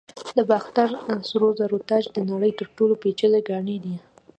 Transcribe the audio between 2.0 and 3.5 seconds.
د نړۍ تر ټولو پیچلي